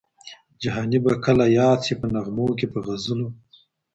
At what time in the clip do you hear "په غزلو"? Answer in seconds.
2.73-3.27